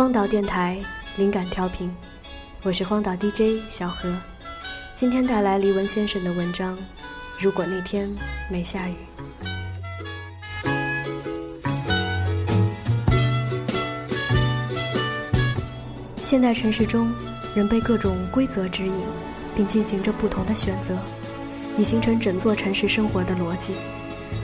[0.00, 0.78] 荒岛电台
[1.18, 1.94] 灵感调频，
[2.62, 4.10] 我是荒岛 DJ 小何，
[4.94, 6.74] 今天带来黎文先生的文章。
[7.38, 8.10] 如果那天
[8.48, 8.94] 没下雨，
[16.22, 17.12] 现代城市中，
[17.54, 18.94] 人被各种规则指引，
[19.54, 20.96] 并进行着不同的选择，
[21.76, 23.74] 以形成整座城市生活的逻辑。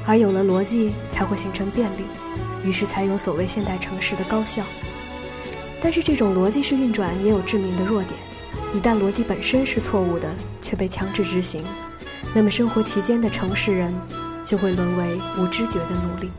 [0.07, 2.03] 而有了逻辑，才会形成便利，
[2.63, 4.63] 于是才有所谓现代城市的高效。
[5.81, 8.19] 但是这种逻辑式运转也有致命的弱点，
[8.75, 11.63] 一旦逻辑本身是错误的，却被强制执行，
[12.35, 13.95] 那么生活其间的城市人
[14.45, 16.31] 就会沦为无知觉的奴隶。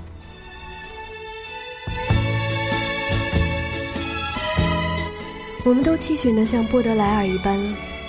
[5.64, 7.60] 我们都期许能像波德莱尔一般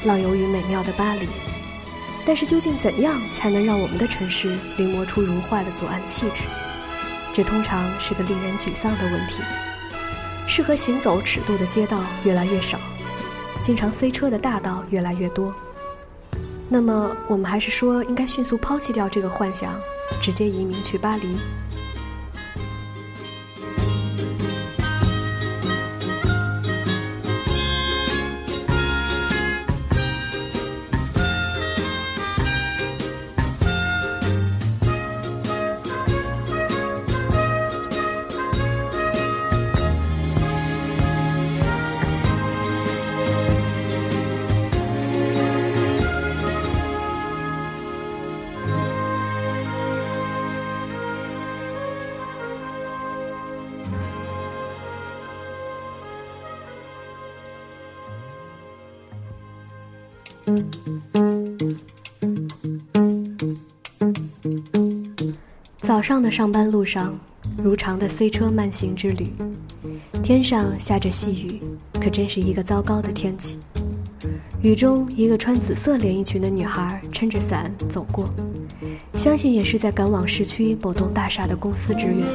[0.05, 1.27] 浪游于美妙的巴黎，
[2.25, 6.45] 但是究竟怎样才能让我们的城市临摹出如画的左岸气质？
[7.35, 9.43] 这通常是个令人沮丧的问题。
[10.49, 12.79] 适合行走尺度的街道越来越少，
[13.61, 15.55] 经常塞车的大道越来越多。
[16.71, 19.79] 那么，我们还是说应该迅速抛弃掉这个幻想，
[20.23, 21.37] 直接移民去巴黎。
[65.81, 67.19] 早上的上班路上，
[67.57, 69.33] 如常的塞车慢行之旅。
[70.23, 71.61] 天上下着细雨，
[72.01, 73.59] 可真是一个糟糕的天气。
[74.61, 78.25] 雨中，一个穿紫色连衣裙的女孩撑着伞走过，
[79.15, 82.27] 相信也是在赶往市区某栋大厦的公司职员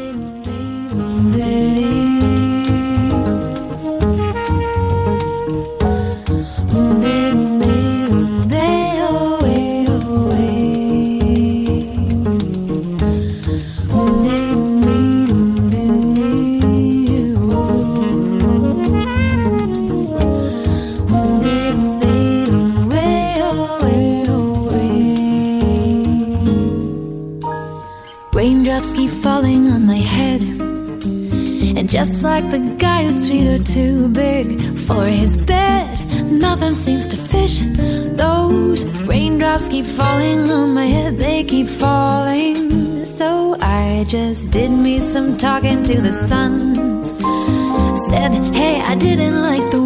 [28.44, 28.84] 支援。
[32.24, 36.00] like the guy whose feet are too big for his bed.
[36.32, 37.52] Nothing seems to fit.
[38.18, 43.06] Those raindrops keep falling on my head, they keep falling.
[43.06, 46.74] So I just did me some talking to the sun.
[48.10, 49.83] Said, hey, I didn't like the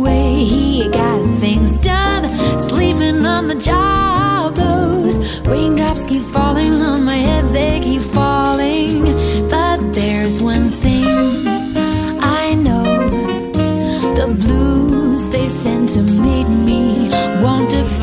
[17.70, 17.97] different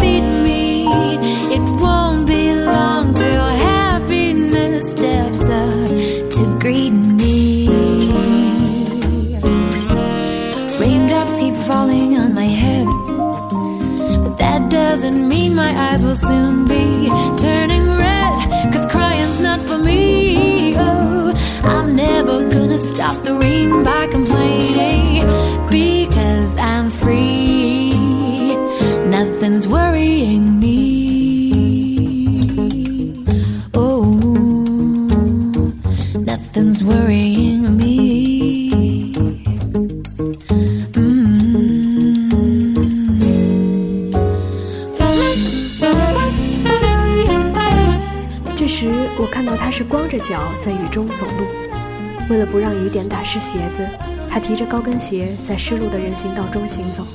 [36.82, 39.12] worrying me.
[48.56, 51.46] 这时，我看到他是光着脚在雨中走路。
[52.30, 53.86] 为了不让雨点打湿鞋子，
[54.30, 57.06] 他提着高跟鞋在湿漉的人行道中行走。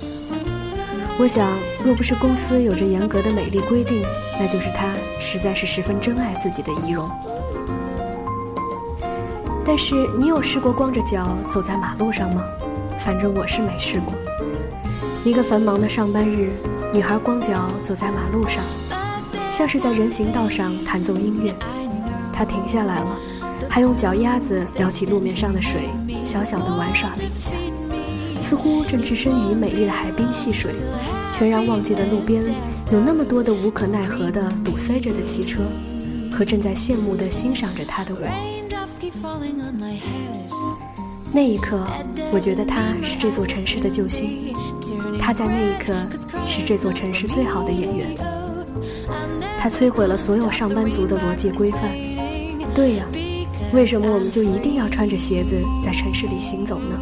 [1.18, 4.03] 我想，若不是公司有着严格的美丽规定，
[4.39, 7.09] 那就是他实在是十分珍爱自己的仪容。
[9.65, 12.44] 但是，你有试过光着脚走在马路上吗？
[13.06, 14.13] 反正我是没试过。
[15.23, 16.51] 一个繁忙的上班日，
[16.94, 18.63] 女孩光脚走在马路上，
[19.51, 21.53] 像是在人行道上弹奏音乐。
[22.33, 23.19] 她停下来了，
[23.69, 25.81] 还用脚丫子撩起路面上的水，
[26.23, 27.53] 小小的玩耍了一下。
[28.41, 30.71] 似乎正置身于美丽的海滨戏水，
[31.31, 32.44] 全然忘记了路边
[32.91, 35.62] 有那么多的无可奈何的堵塞着的汽车，
[36.31, 38.58] 和正在羡慕地欣赏着她的我。
[41.31, 41.86] 那一刻，
[42.31, 44.54] 我觉得他是这座城市的救星。
[45.19, 45.94] 他在那一刻
[46.48, 48.16] 是这座城市最好的演员。
[49.60, 51.81] 他摧毁了所有上班族的逻辑规范。
[52.74, 53.06] 对呀，
[53.74, 57.00] 为什么我们就一定要穿着鞋子在城市里行走呢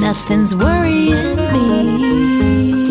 [0.00, 2.81] ？Nothing's worrying me.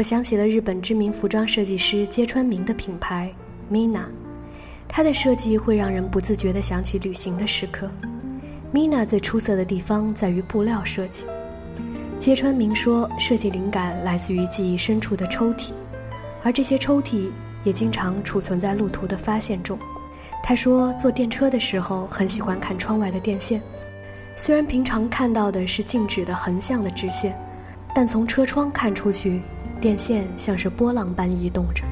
[0.00, 3.30] 我想起了日本知名服装设计师揭川明的品牌
[3.70, 4.06] Mina，
[4.88, 7.90] 它的设计会让人不自觉地想起旅行的时刻。
[8.72, 11.26] Mina 最出色的地方在于布料设计。
[12.18, 15.72] 揭川明说，设计灵感来自于记忆深处的抽屉，
[16.42, 17.28] 而这些抽屉
[17.62, 19.78] 也经常储存在路途的发现中。
[20.42, 23.60] 他说，坐电车的时候很喜欢看窗外的电线，
[24.34, 27.38] 虽然平常看到的是静止的横向的直线，
[27.94, 29.42] 但从车窗看出去。
[29.80, 31.84] 电线像是波浪般移动着，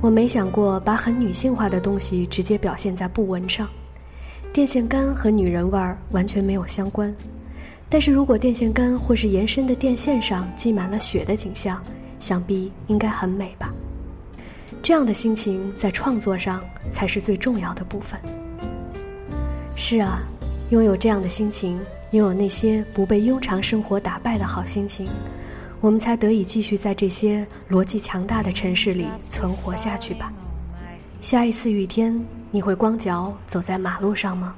[0.00, 3.68] 我没想过把很女性化的东西直接表现在布纹上。
[4.52, 7.14] 电线杆和女人味儿完全没有相关，
[7.90, 11.80] 但是如果电线杆或是延伸的电线上积满了雪的景象，
[12.18, 13.70] 想必应该很美吧。
[14.82, 18.18] 这样的心情在创作上才是最重要的部分。
[19.76, 20.22] 是啊，
[20.70, 21.78] 拥有这样的心情，
[22.12, 25.06] 拥有那些不被庸常生活打败的好心情。
[25.80, 30.30] 我们才得以继续在这些逻辑强大的城市里存活下去吧。
[31.22, 34.54] 下一次雨天，你会光脚走在马路上吗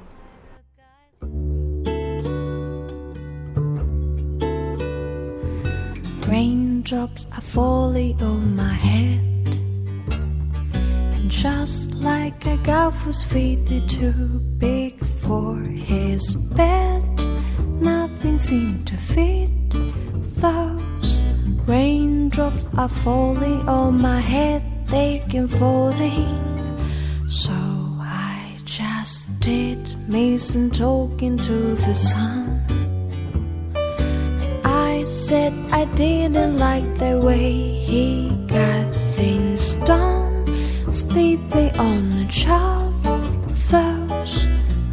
[6.29, 9.59] ？Raindrops are falling on my head,
[11.13, 17.01] and just like a guy whose feet are too big for his bed,
[17.81, 19.49] nothing seemed to fit
[20.41, 20.77] though.
[21.65, 26.27] Raindrops are falling on my head, they can falling.
[27.25, 29.79] So I just did
[30.09, 32.59] me some talking to the sun.
[34.65, 40.45] I said I didn't like the way he got things done.
[40.91, 43.03] Sleeping on the shelf,
[43.71, 44.47] those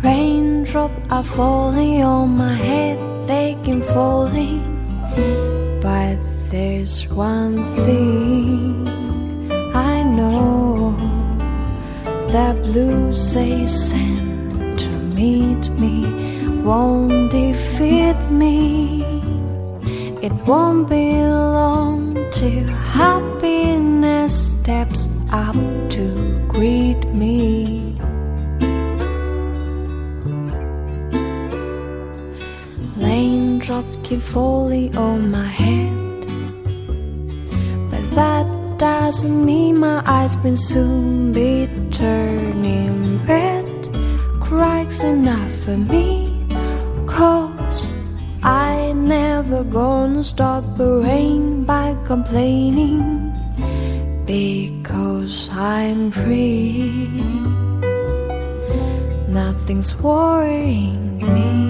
[0.04, 4.62] raindrops are falling on my head, they can falling.
[5.82, 8.88] But there's one thing
[9.72, 10.96] I know
[12.32, 16.04] that blue says sent to meet me
[16.64, 19.04] won't defeat me.
[20.22, 25.54] It won't be long till happiness steps up
[25.90, 26.04] to
[26.48, 27.96] greet me.
[32.96, 36.09] Raindrops keep falling on my head
[38.80, 43.66] doesn't mean my eyes will soon be turning red.
[44.40, 46.46] Cries enough for me,
[47.06, 47.94] cause
[48.42, 53.02] I never gonna stop rain by complaining.
[54.24, 57.08] Because I'm free,
[59.28, 61.69] nothing's worrying me.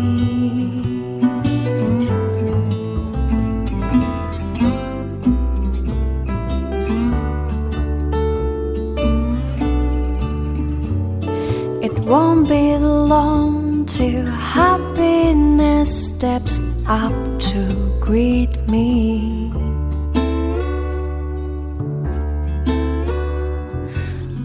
[12.10, 17.62] Won't be long till happiness steps up to
[18.00, 19.52] greet me.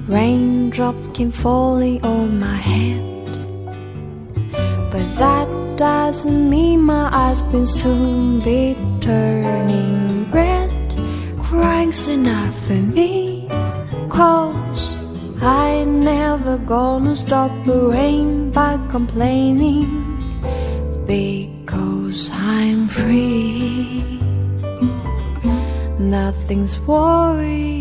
[0.07, 3.25] Raindrops keep falling on my head,
[4.91, 10.71] but that doesn't mean my eyes will soon be turning red.
[11.41, 13.47] Crying's enough for me,
[14.07, 14.64] cause
[15.41, 19.87] I never gonna stop the rain by complaining
[21.05, 24.03] because I'm free.
[25.99, 27.74] Nothing's worrying.